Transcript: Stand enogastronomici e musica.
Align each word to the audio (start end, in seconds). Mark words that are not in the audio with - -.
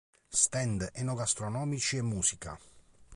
Stand 0.31 0.89
enogastronomici 0.95 1.97
e 1.97 2.01
musica. 2.01 2.57